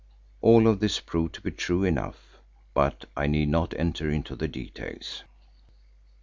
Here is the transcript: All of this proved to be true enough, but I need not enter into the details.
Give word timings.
All 0.41 0.67
of 0.67 0.79
this 0.79 0.99
proved 0.99 1.35
to 1.35 1.41
be 1.41 1.51
true 1.51 1.83
enough, 1.83 2.39
but 2.73 3.05
I 3.15 3.27
need 3.27 3.49
not 3.49 3.75
enter 3.77 4.09
into 4.09 4.35
the 4.35 4.47
details. 4.47 5.23